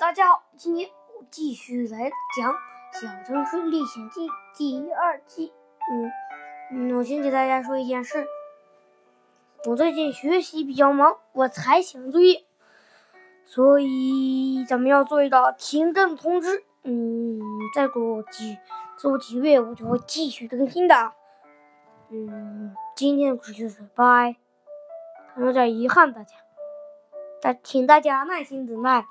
[0.00, 2.54] 大家好，今天我继续来讲
[2.94, 4.26] 《小城市历险记》
[4.56, 5.52] 第二季。
[5.92, 6.10] 嗯
[6.72, 8.26] 嗯，我先给大家说一件事，
[9.66, 12.46] 我最近学习比较忙，我才写作业，
[13.44, 16.64] 所以咱们要做一个停更通知。
[16.84, 17.38] 嗯，
[17.74, 18.56] 再过几
[18.96, 21.12] 再过几个月，我就会继续更新的。
[22.08, 24.36] 嗯，今天的故事就是拜，
[25.36, 26.36] 有点遗憾，大家，
[27.42, 29.04] 但请大家耐心等待。